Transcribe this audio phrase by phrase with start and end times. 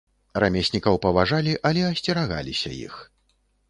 [0.43, 2.93] Рамеснікаў паважалі, але асцерагаліся іх.